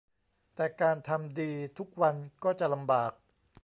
[0.55, 3.11] แต่การทำดีทุกวันก็จะลำบาก